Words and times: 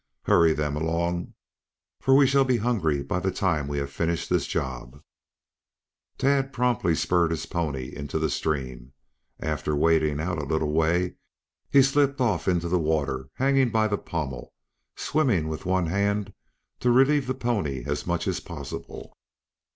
Hurry 0.23 0.53
them 0.53 0.75
along, 0.75 1.35
for 1.99 2.15
we 2.15 2.25
shall 2.25 2.43
be 2.43 2.57
hungry 2.57 3.03
by 3.03 3.19
the 3.19 3.29
time 3.29 3.67
we 3.67 3.77
have 3.77 3.91
finished 3.91 4.31
this 4.31 4.47
job." 4.47 4.99
Tad 6.17 6.51
promptly 6.51 6.95
spurred 6.95 7.29
his 7.29 7.45
pony 7.45 7.93
into 7.95 8.17
the 8.17 8.31
stream. 8.31 8.93
After 9.39 9.75
wading 9.75 10.19
out 10.19 10.41
a 10.41 10.43
little 10.43 10.71
way 10.71 11.17
he 11.69 11.83
slipped 11.83 12.19
off 12.19 12.47
into 12.47 12.67
the 12.67 12.79
water, 12.79 13.29
hanging 13.35 13.69
by 13.69 13.87
the 13.87 13.99
pommel, 13.99 14.51
swimming 14.95 15.47
with 15.47 15.67
one 15.67 15.85
hand 15.85 16.33
to 16.79 16.89
relieve 16.89 17.27
the 17.27 17.35
pony 17.35 17.83
as 17.85 18.07
much 18.07 18.27
as 18.27 18.39
possible. 18.39 19.15